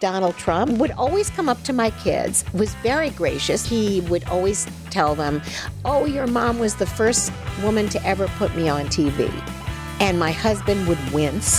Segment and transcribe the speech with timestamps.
[0.00, 3.64] Donald Trump would always come up to my kids, was very gracious.
[3.64, 5.40] He would always tell them,
[5.84, 7.32] Oh, your mom was the first
[7.62, 9.32] woman to ever put me on TV.
[10.00, 11.58] And my husband would wince.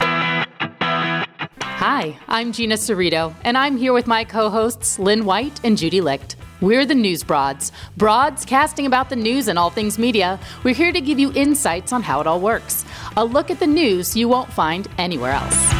[1.87, 6.01] Hi, I'm Gina Cerrito, and I'm here with my co hosts, Lynn White and Judy
[6.01, 6.35] Licht.
[6.61, 10.39] We're the News Broads, broads casting about the news and all things media.
[10.63, 12.85] We're here to give you insights on how it all works.
[13.17, 15.74] A look at the news you won't find anywhere else.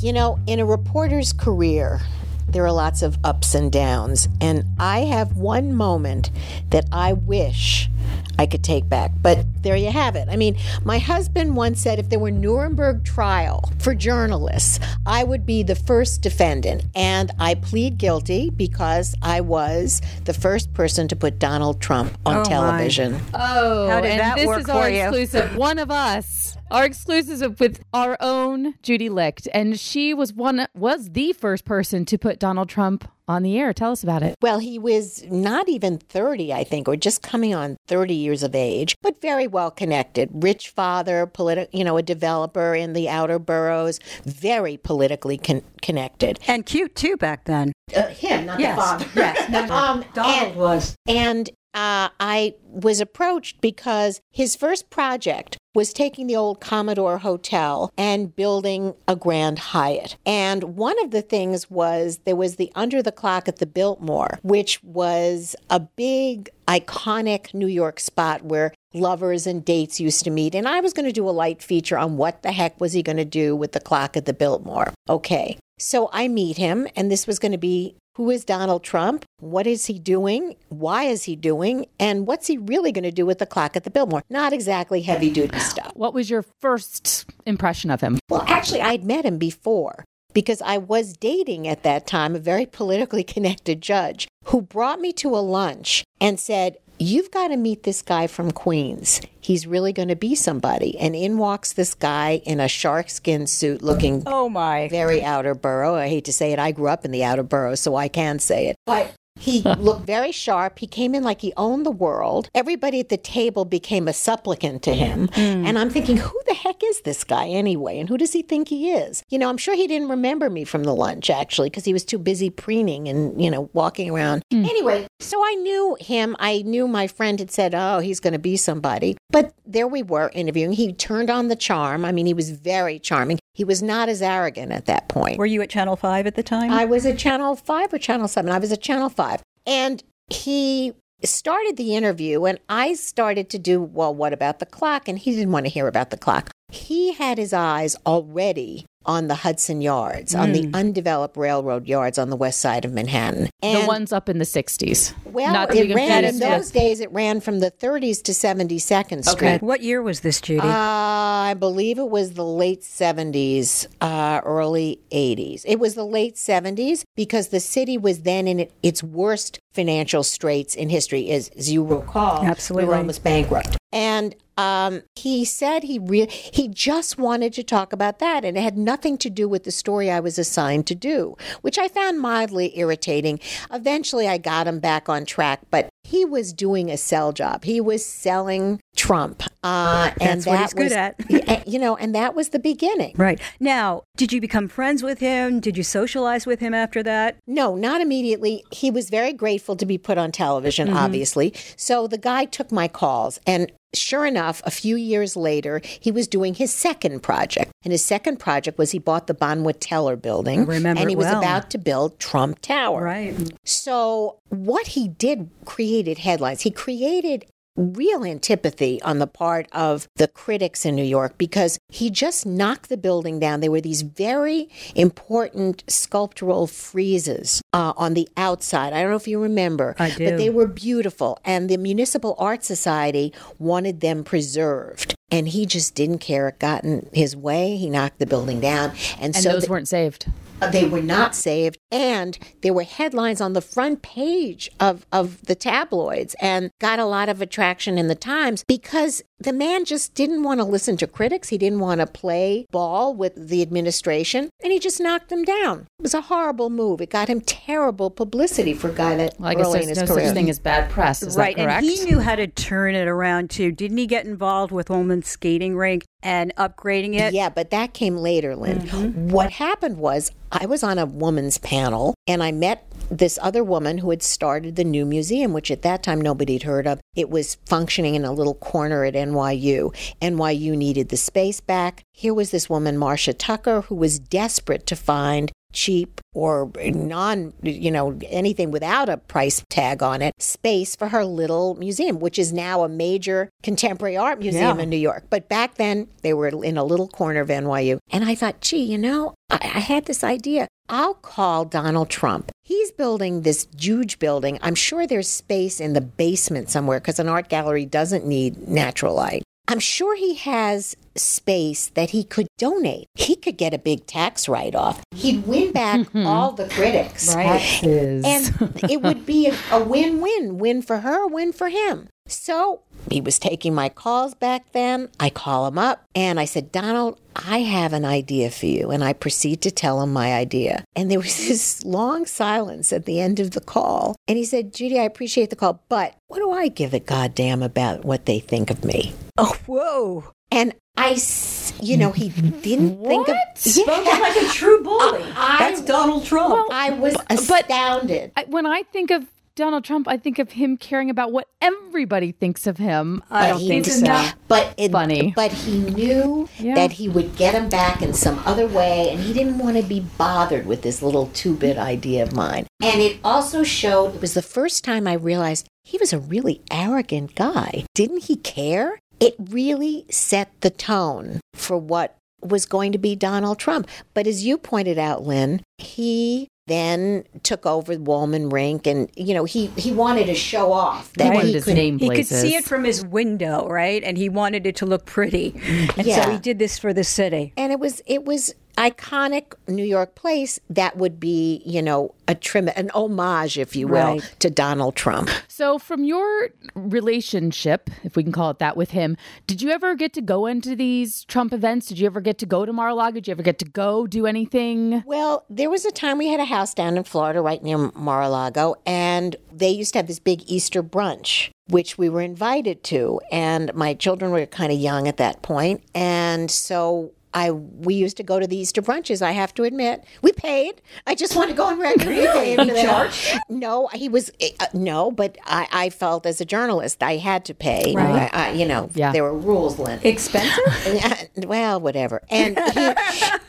[0.00, 2.00] You know, in a reporter's career,
[2.48, 4.28] there are lots of ups and downs.
[4.40, 6.30] And I have one moment
[6.70, 7.90] that I wish
[8.38, 9.10] I could take back.
[9.20, 10.28] But there you have it.
[10.30, 15.44] I mean, my husband once said if there were Nuremberg trial for journalists, I would
[15.44, 16.84] be the first defendant.
[16.94, 22.36] And I plead guilty because I was the first person to put Donald Trump on
[22.36, 22.44] Oh, my.
[22.44, 23.20] television.
[23.34, 25.02] Oh, How did and that this work is our for you?
[25.02, 25.56] exclusive.
[25.56, 26.37] One of us,
[26.70, 32.04] our exclusive with our own Judy Licht, and she was one was the first person
[32.06, 33.74] to put Donald Trump on the air.
[33.74, 34.34] Tell us about it.
[34.40, 38.54] Well, he was not even 30, I think, or just coming on 30 years of
[38.54, 40.30] age, but very well connected.
[40.32, 46.38] Rich father, politi- you know, a developer in the outer boroughs, very politically con- connected.
[46.46, 47.72] And cute too back then.
[47.94, 49.06] Uh, him, not Yes, the father.
[49.14, 49.74] yes, no, no.
[49.88, 50.96] Um, Donald and- was.
[51.06, 57.92] And uh, I was approached because his first project was taking the old Commodore Hotel
[57.96, 60.16] and building a Grand Hyatt.
[60.26, 64.38] And one of the things was there was the Under the Clock at the Biltmore,
[64.42, 70.54] which was a big, iconic New York spot where lovers and dates used to meet.
[70.54, 73.02] And I was going to do a light feature on what the heck was he
[73.02, 74.92] going to do with the clock at the Biltmore.
[75.08, 75.58] Okay.
[75.78, 79.24] So I meet him, and this was going to be who is Donald Trump?
[79.38, 80.56] What is he doing?
[80.70, 81.86] Why is he doing?
[82.00, 84.24] And what's he really going to do with the clock at the Biltmore?
[84.28, 85.92] Not exactly heavy duty stuff.
[85.94, 88.18] What was your first impression of him?
[88.28, 90.04] Well, actually, I'd met him before
[90.34, 95.12] because I was dating at that time a very politically connected judge who brought me
[95.12, 99.20] to a lunch and said, You've got to meet this guy from Queens.
[99.40, 100.98] He's really going to be somebody.
[100.98, 104.88] And in walks this guy in a shark skin suit looking Oh my.
[104.88, 105.94] very outer borough.
[105.94, 106.58] I hate to say it.
[106.58, 108.76] I grew up in the outer borough, so I can say it.
[108.84, 110.78] But he looked very sharp.
[110.78, 112.48] He came in like he owned the world.
[112.54, 115.28] Everybody at the table became a supplicant to him.
[115.28, 115.66] Mm.
[115.66, 117.98] And I'm thinking, who the heck is this guy anyway?
[117.98, 119.22] And who does he think he is?
[119.28, 122.04] You know, I'm sure he didn't remember me from the lunch actually because he was
[122.04, 124.42] too busy preening and, you know, walking around.
[124.52, 124.68] Mm.
[124.68, 126.36] Anyway, so I knew him.
[126.38, 129.16] I knew my friend had said, oh, he's going to be somebody.
[129.30, 130.72] But there we were interviewing.
[130.72, 132.04] He turned on the charm.
[132.04, 133.38] I mean, he was very charming.
[133.58, 135.36] He was not as arrogant at that point.
[135.36, 136.70] Were you at Channel 5 at the time?
[136.70, 138.48] I was at Channel 5 or Channel 7.
[138.52, 139.42] I was at Channel 5.
[139.66, 140.92] And he
[141.24, 145.08] started the interview, and I started to do, well, what about the clock?
[145.08, 146.52] And he didn't want to hear about the clock.
[146.70, 152.28] He had his eyes already on the Hudson Yards, on the undeveloped railroad yards on
[152.28, 153.48] the west side of Manhattan.
[153.62, 155.14] And the ones up in the 60s.
[155.24, 157.00] Well, Not to be it ran in those with- days.
[157.00, 159.34] It ran from the 30s to 72nd Street.
[159.54, 159.58] Okay.
[159.58, 160.60] What year was this, Judy?
[160.60, 165.62] Uh, I believe it was the late 70s, uh, early 80s.
[165.66, 170.74] It was the late 70s because the city was then in its worst financial straits
[170.74, 172.44] in history, as, as you recall.
[172.44, 172.84] Absolutely.
[172.84, 173.76] We were almost bankrupt.
[173.90, 178.60] And um, he said he re- he just wanted to talk about that, and it
[178.62, 182.20] had nothing to do with the story I was assigned to do, which I found
[182.20, 183.40] mildly irritating.
[183.72, 187.64] Eventually, I got him back on track, but he was doing a sell job.
[187.64, 191.64] He was selling Trump, uh, and that he's good was, at.
[191.68, 193.14] You know, and that was the beginning.
[193.16, 193.40] right.
[193.60, 195.60] Now, did you become friends with him?
[195.60, 197.36] Did you socialize with him after that?
[197.46, 198.64] No, not immediately.
[198.72, 200.96] He was very grateful to be put on television, Mm-hmm.
[200.96, 201.52] obviously.
[201.76, 203.38] So the guy took my calls.
[203.46, 207.72] And sure enough, a few years later, he was doing his second project.
[207.84, 210.60] And his second project was he bought the Bonwit Teller building.
[210.60, 211.38] I remember And he was well.
[211.38, 213.02] about to build Trump Tower.
[213.04, 213.34] Right.
[213.64, 216.62] So what he did created headlines.
[216.62, 217.46] He created
[217.78, 222.88] real antipathy on the part of the critics in New York because he just knocked
[222.88, 223.60] the building down.
[223.60, 228.92] There were these very important sculptural friezes uh, on the outside.
[228.92, 230.24] I don't know if you remember, I do.
[230.28, 235.14] but they were beautiful, and the Municipal Art Society wanted them preserved.
[235.30, 236.48] And he just didn't care.
[236.48, 237.76] It got in his way.
[237.76, 240.26] He knocked the building down, and, And so those the- weren't saved.
[240.60, 245.42] Uh, they were not saved and there were headlines on the front page of, of
[245.42, 250.14] the tabloids and got a lot of attraction in the times because the man just
[250.14, 251.48] didn't want to listen to critics.
[251.48, 255.86] He didn't want to play ball with the administration, and he just knocked them down.
[255.98, 257.00] It was a horrible move.
[257.00, 260.00] It got him terrible publicity for a guy that well, I guess early in there's
[260.00, 260.26] his no career.
[260.26, 261.22] such thing as bad press.
[261.22, 261.86] Is right, that correct?
[261.86, 263.70] and he knew how to turn it around too.
[263.72, 267.32] Didn't he get involved with Wollman's skating rink and upgrading it?
[267.32, 268.80] Yeah, but that came later, Lynn.
[268.80, 269.30] Mm-hmm.
[269.30, 273.98] What happened was I was on a woman's panel and I met this other woman
[273.98, 277.00] who had started the new museum, which at that time nobody had heard of.
[277.16, 279.94] It was functioning in a little corner at NYU.
[280.20, 282.02] NYU needed the space back.
[282.12, 287.90] Here was this woman, Marcia Tucker, who was desperate to find cheap or non, you
[287.90, 292.52] know, anything without a price tag on it, space for her little museum, which is
[292.54, 294.82] now a major contemporary art museum Yeah.
[294.84, 295.24] in New York.
[295.28, 297.98] But back then, they were in a little corner of NYU.
[298.10, 300.68] And I thought, gee, you know, I, I had this idea.
[300.88, 302.50] I'll call Donald Trump.
[302.78, 304.60] He's building this huge building.
[304.62, 309.16] I'm sure there's space in the basement somewhere because an art gallery doesn't need natural
[309.16, 309.42] light.
[309.66, 313.06] I'm sure he has space that he could donate.
[313.14, 315.02] He could get a big tax write off.
[315.14, 316.26] He'd win back mm-hmm.
[316.26, 317.32] all the critics.
[317.34, 318.24] Taxes.
[318.26, 322.08] And it would be a, a win win win for her, win for him.
[322.28, 325.08] So he was taking my calls back then.
[325.18, 328.90] I call him up and I said, Donald, I have an idea for you.
[328.90, 330.84] And I proceed to tell him my idea.
[330.94, 334.16] And there was this long silence at the end of the call.
[334.26, 337.62] And he said, Judy, I appreciate the call, but what do I give a goddamn
[337.62, 339.14] about what they think of me?
[339.36, 340.32] Oh, whoa.
[340.50, 342.60] And I, s- you know, he didn't
[343.04, 343.36] think of.
[343.54, 345.22] Spoken like a true bully.
[345.36, 346.68] I- That's Donald Trump.
[346.72, 348.32] I was astounded.
[348.36, 352.30] I, when I think of Donald Trump, I think of him caring about what everybody
[352.30, 353.22] thinks of him.
[353.28, 354.06] I don't think so.
[354.06, 355.32] not- But it, Funny.
[355.34, 356.76] But he knew Yeah.
[356.76, 359.82] that he would get him back in some other way, and he didn't want to
[359.82, 362.66] be bothered with this little two-bit idea of mine.
[362.82, 364.14] And it also showed.
[364.16, 367.84] It was the first time I realized he was a really arrogant guy.
[367.96, 369.00] Didn't he care?
[369.20, 373.88] It really set the tone for what was going to be Donald Trump.
[374.14, 379.34] But as you pointed out, Lynn, he then took over the Wollman Rink, and you
[379.34, 382.26] know he he wanted to show off that He he his could name He could
[382.26, 384.04] see it from his window, right?
[384.04, 385.54] And he wanted it to look pretty.
[385.96, 387.52] And so he did this for the city.
[387.56, 392.34] and it was it was iconic New York place that would be you know a
[392.34, 394.36] trim an homage if you will Right.
[394.38, 395.28] to Donald Trump.
[395.48, 399.16] So, from your relationship, if we can call it that, with him,
[399.46, 401.88] did you ever get to go into these Trump events?
[401.88, 403.14] Did you ever get to go to Mar-a-Lago?
[403.14, 405.02] Did you ever get to go do anything?
[405.06, 408.76] Well, there was a time we had a house down in Florida right near Mar-a-Lago
[408.86, 413.74] and they used to have this big Easter brunch which we were invited to and
[413.74, 418.22] my children were kind of young at that point and so I we used to
[418.22, 419.22] go to the Easter brunches.
[419.22, 420.80] I have to admit, we paid.
[421.06, 422.06] I just want to go on record.
[422.08, 423.40] We paid for that.
[423.48, 424.30] No, he was
[424.60, 427.94] uh, no, but I, I felt as a journalist I had to pay.
[427.96, 429.12] I, I, you know, Yeah.
[429.12, 430.00] there were rules, Lynn.
[430.02, 431.28] Expensive?
[431.36, 432.22] well, whatever.
[432.30, 432.94] And he,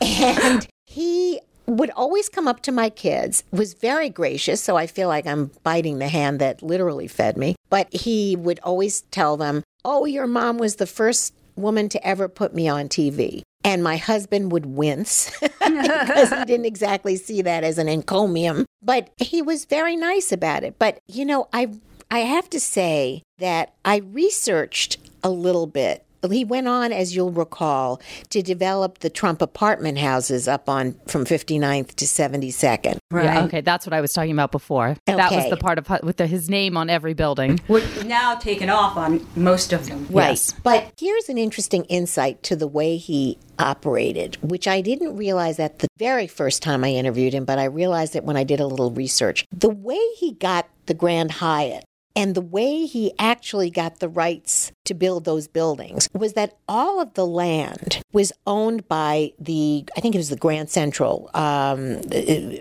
[0.00, 5.06] and he would always come up to my kids, was very gracious, so I feel
[5.08, 7.54] like I'm biting the hand that literally fed me.
[7.68, 12.28] But he would always tell them, "Oh, your mom was the first woman to ever
[12.28, 17.62] put me on TV." And my husband would wince because he didn't exactly see that
[17.62, 20.78] as an encomium, but he was very nice about it.
[20.78, 21.68] But you know, I
[22.10, 26.04] I have to say that I researched a little bit.
[26.28, 28.00] He went on, as you'll recall,
[28.30, 32.98] to develop the Trump apartment houses up on from 59th to 72nd.
[33.12, 34.90] Yeah, okay, that's what I was talking about before.
[35.08, 35.16] Okay.
[35.16, 37.60] That was the part of with the, his name on every building.
[37.68, 40.06] We're now taken off on most of them.
[40.10, 40.30] Right.
[40.30, 40.52] Yes.
[40.62, 45.80] But here's an interesting insight to the way he operated, which I didn't realize at
[45.80, 48.66] the very first time I interviewed him, but I realized it when I did a
[48.66, 49.44] little research.
[49.52, 51.84] The way he got the Grand Hyatt
[52.16, 57.00] and the way he actually got the rights to build those buildings was that all
[57.00, 62.00] of the land was owned by the, I think it was the Grand Central um,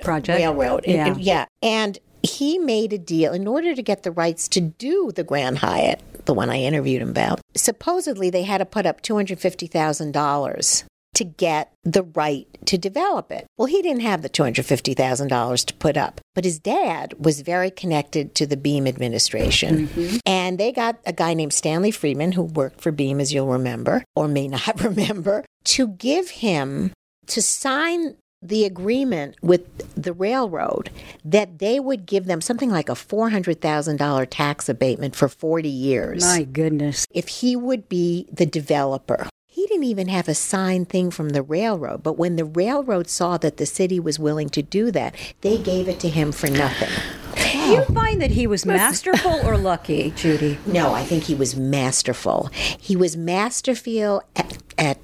[0.03, 0.39] Project?
[0.39, 0.85] Railroad.
[0.87, 1.11] Yeah.
[1.11, 1.45] it- yeah.
[1.61, 5.59] And he made a deal in order to get the rights to do the Grand
[5.59, 7.39] Hyatt, the one I interviewed him about.
[7.55, 10.83] Supposedly, they had to put up $250,000
[11.15, 13.45] to get the right to develop it.
[13.57, 18.35] Well, he didn't have the $250,000 to put up, but his dad was very connected
[18.35, 19.87] to the Beame administration.
[19.87, 20.17] Mm-hmm.
[20.25, 24.03] And they got a guy named Stanley Friedman, who worked for Beame, as you'll remember,
[24.15, 26.93] or may not remember, to give him
[27.27, 30.89] to sign the agreement with the railroad
[31.25, 36.43] that they would give them something like a $400,000 tax abatement for 40 years My
[36.43, 37.05] goodness.
[37.13, 39.27] if he would be the developer.
[39.59, 43.37] He didn't even have a signed thing from the railroad, but when the railroad saw
[43.39, 46.87] that the city was willing to do that, they gave it to him for nothing.
[47.35, 50.59] Do you find that he was masterful or lucky, Judy?
[50.65, 52.49] No, I think he was masterful.
[52.53, 54.97] He was masterful at, at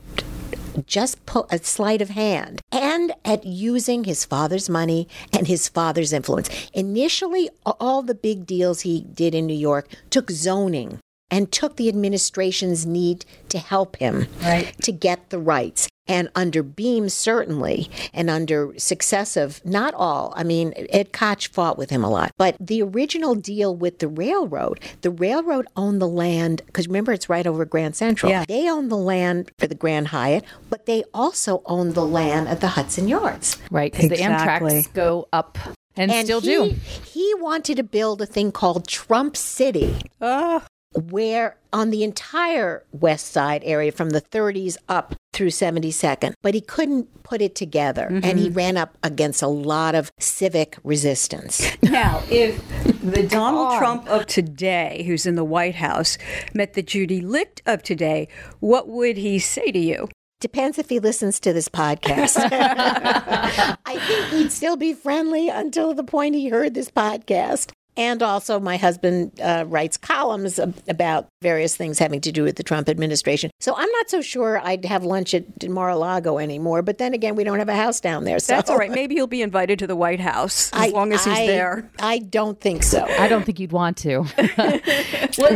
[0.86, 6.14] just pull a sleight of hand and at using his father's money and his father's
[6.14, 6.50] influence.
[6.74, 11.89] Initially, all the big deals he did in New York took zoning and took the
[11.89, 14.75] administration's need to help him right.
[14.84, 15.88] to get the rights.
[16.08, 21.89] And under Beame, certainly, and under successive, not all, I mean, Ed Koch fought with
[21.89, 22.32] him a lot.
[22.38, 27.27] But the original deal with the railroad, the railroad owned the land, because remember, it's
[27.27, 28.32] right over Grand Central.
[28.32, 28.46] Yeah.
[28.48, 32.62] They owned the land for the Grand Hyatt, but they also owned the land at
[32.62, 33.58] the Hudson Yards.
[33.72, 34.74] Right, because Exactly.
[34.74, 35.58] the Amtrak's go up
[35.96, 36.75] and, And still he, do.
[37.03, 39.96] He wanted to build a thing called Trump City.
[40.22, 40.62] Oh,
[40.96, 46.62] where on the entire west side area from the 30s up through 72nd but he
[46.62, 48.08] couldn't put it together.
[48.08, 48.58] And he mm-hmm.
[48.58, 51.72] ran up against a lot of civic resistance.
[51.96, 52.62] Now, if
[53.02, 56.18] the Donald Trump of today, who's in the White House,
[56.54, 58.28] met the Judy Licht of today,
[58.60, 60.10] what would he say to you?
[60.42, 62.36] depends if he listens to this podcast.
[63.86, 68.60] I think he'd still be friendly until the point he heard this podcast and also,
[68.60, 73.52] my husband uh, writes columns about various things having to do with the Trump administration.
[73.60, 76.82] So I'm not so sure I'd have lunch at Mar-a-Lago anymore.
[76.82, 78.40] But then again, we don't have a house down there.
[78.40, 78.92] So That's all right.
[78.96, 81.90] Maybe he'll be invited to the White House as I- long as he's I- there.
[82.00, 83.06] I don't think so.
[83.20, 84.20] I don't think you'd want to.
[84.58, 84.80] well,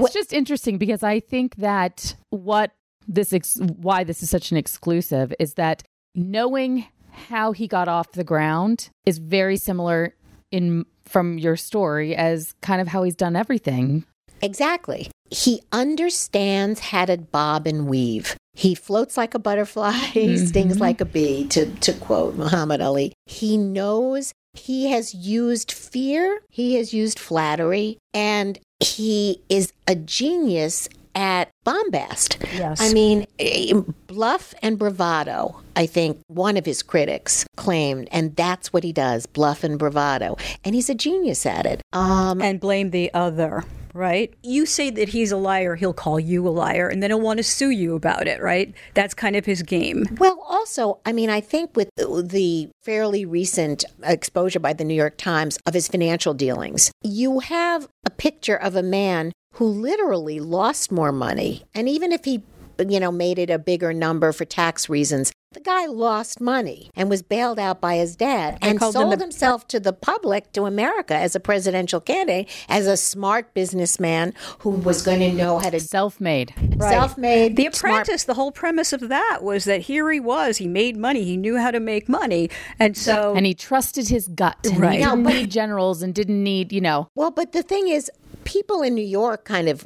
[0.05, 2.71] it's just interesting because I think that what
[3.07, 5.83] this ex- why this is such an exclusive is that
[6.15, 6.85] knowing
[7.29, 10.13] how he got off the ground is very similar
[10.51, 14.05] in from your story as kind of how he's done everything.
[14.41, 15.09] Exactly.
[15.31, 18.35] He understands how to bob and weave.
[18.53, 20.45] He floats like a butterfly, he mm-hmm.
[20.45, 23.13] stings like a bee, to, to quote Muhammad Ali.
[23.25, 30.89] He knows he has used fear, he has used flattery, and he is a genius
[31.15, 32.37] at bombast.
[32.53, 32.79] Yes.
[32.81, 33.73] I mean, eh,
[34.07, 39.25] bluff and bravado, I think one of his critics claimed, and that's what he does
[39.25, 40.37] bluff and bravado.
[40.63, 41.81] And he's a genius at it.
[41.93, 43.63] Um, and blame the other,
[43.93, 44.33] right?
[44.43, 47.37] You say that he's a liar, he'll call you a liar, and then he'll want
[47.37, 48.73] to sue you about it, right?
[48.93, 50.05] That's kind of his game.
[50.19, 55.17] Well, also, I mean, I think with the fairly recent exposure by the New York
[55.17, 60.89] Times of his financial dealings, you have a picture of a man who literally lost
[60.89, 61.65] more money.
[61.75, 62.41] And even if he,
[62.79, 67.09] you know, made it a bigger number for tax reasons, the guy lost money and
[67.09, 70.51] was bailed out by his dad and called him sold the- himself to the public,
[70.51, 75.57] to America, as a presidential candidate, as a smart businessman who was going to know
[75.57, 76.53] how to Self-made.
[76.79, 77.55] self-made.
[77.55, 80.95] The smart Apprentice, the whole premise of that was that here he was, he made
[80.95, 82.51] money, he knew how to make money.
[82.77, 84.57] And so And he trusted his gut.
[84.65, 84.99] And Right.
[84.99, 87.87] he No, didn't but- need generals and didn't need, you know, Well, but the thing
[87.87, 88.11] is,
[88.43, 89.83] people in New York kind of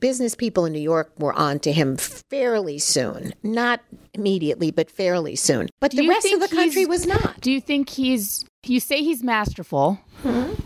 [0.00, 3.32] business people in New York were on to him fairly soon.
[3.44, 3.80] Not
[4.14, 5.68] immediately, but fairly soon.
[5.80, 7.40] But Do the rest of the country was not.
[7.40, 9.98] Do you think he's you say he's masterful,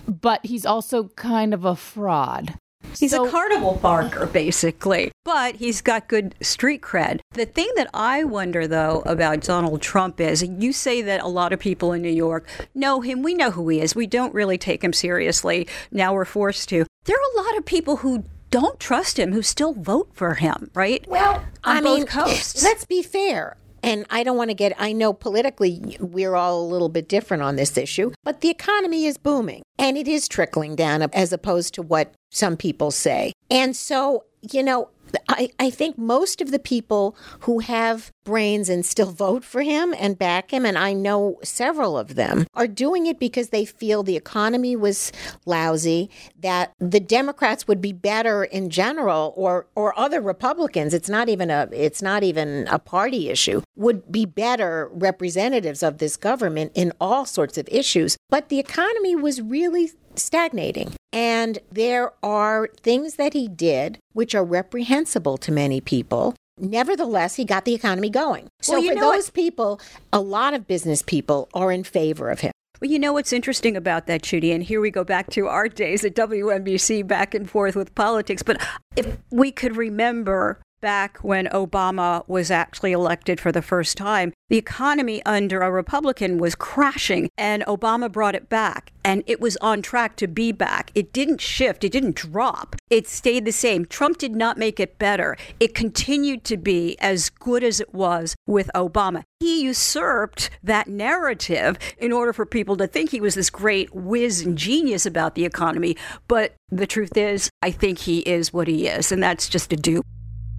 [0.07, 2.55] but he's also kind of a fraud?
[2.99, 7.21] He's So- a carnival barker, basically, but he's got good street cred.
[7.33, 11.53] The thing that I wonder, though, about Donald Trump is you say that a lot
[11.53, 13.23] of people in New York know him.
[13.23, 13.95] We know who he is.
[13.95, 15.67] We don't really take him seriously.
[15.93, 16.87] Now we're forced to.
[17.05, 20.71] There are a lot of people who don't trust him who still vote for him,
[20.75, 21.07] right?
[21.09, 22.63] Well, on I both mean, coasts.
[22.63, 23.57] let's be fair.
[23.83, 27.43] And I don't want to get, I know politically we're all a little bit different
[27.45, 31.75] on this issue, but the economy is booming and it is trickling down as opposed
[31.75, 33.33] to what some people say.
[33.51, 34.91] And so, you know,
[35.29, 39.95] I, I think most of the people who have brains and still vote for him
[39.99, 44.03] and back him, and I know several of them, are doing it because they feel
[44.03, 45.13] the economy was
[45.47, 50.93] lousy, that the Democrats would be better in general, or or other Republicans.
[50.93, 53.63] It's not even a it's not even a party issue.
[53.77, 58.19] Would be better representatives of this government in all sorts of issues.
[58.29, 60.93] But the economy was really stagnating.
[61.15, 66.35] And there are things that he did which are reprehensible to many people.
[66.61, 68.49] Nevertheless, he got the economy going.
[68.61, 69.81] So Well, you for know what- those people,
[70.13, 72.53] a lot of business people are in favor of him.
[72.81, 75.67] Well, you know what's interesting about that, Judy, and here we go back to our
[75.69, 78.43] days at WNBC, back and forth with politics.
[78.45, 78.63] But
[78.97, 84.57] if we could remember back when Obama was actually elected for the first time, the
[84.57, 89.83] economy under a Republican was crashing, and Obama brought it back, and it was on
[89.83, 90.91] track to be back.
[90.95, 93.85] It didn't shift, it didn't drop, it stayed the same.
[93.85, 95.37] Trump did not make it better.
[95.61, 99.25] It continued to be as good as it was with Obama.
[99.41, 104.41] He usurped that narrative in order for people to think he was this great whiz
[104.41, 105.97] and genius about the economy.
[106.27, 109.77] But the truth is, I think he is what he is, and that's just a
[109.77, 110.07] dupe.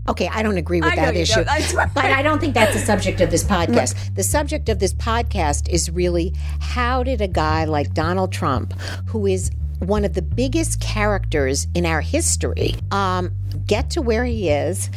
[0.09, 1.43] Okay, I don't agree with I that issue.
[1.43, 1.93] don't.
[1.93, 4.15] but I don't think that's the subject of this podcast.
[4.15, 8.73] The subject of this podcast is really how did a guy like Donald Trump,
[9.07, 13.31] who is one of the biggest characters in our history, um,
[13.65, 14.89] get to where he is?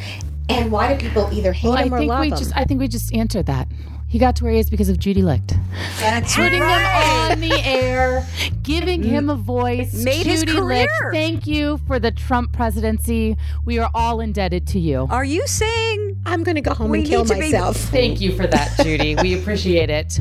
[0.49, 2.37] And why do people either hate Well, I him or love we him?
[2.37, 3.69] just I think we just answered that.
[4.12, 5.54] He got to where he is because of Judy Licht.
[5.99, 7.31] That's Putting right.
[7.33, 8.26] him on the air,
[8.62, 9.95] giving him a voice.
[10.04, 11.12] Made his Judy Licht, career.
[11.14, 13.38] thank you for the Trump presidency.
[13.64, 15.07] We are all indebted to you.
[15.09, 17.76] Are you saying I'm going to go home We and kill need to be- myself.
[17.78, 19.16] Thank you for that, Judy.
[19.23, 20.21] we appreciate it.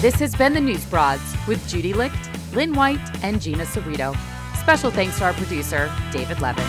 [0.00, 4.16] This has been the News Broads with Judy Licht, Lynn White, and Gina Cerrito.
[4.60, 6.64] Special thanks to our producer, David Levin.